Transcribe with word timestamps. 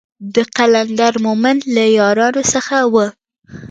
د 0.33 0.35
قلندر 0.57 1.13
مومند 1.25 1.61
له 1.75 1.83
يارانو 1.97 2.41
څخه 2.53 2.75
و. 2.93 2.95